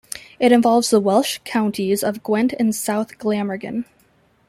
It 0.39 0.51
involves 0.51 0.89
the 0.89 0.99
Welsh 0.99 1.37
counties 1.45 2.03
of 2.03 2.23
Gwent 2.23 2.53
and 2.57 2.73
South 2.73 3.19
Glamorgan. 3.19 3.85